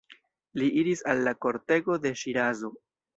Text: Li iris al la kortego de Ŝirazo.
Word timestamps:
Li 0.61 0.69
iris 0.83 1.03
al 1.13 1.21
la 1.27 1.33
kortego 1.45 1.99
de 2.07 2.13
Ŝirazo. 2.23 2.73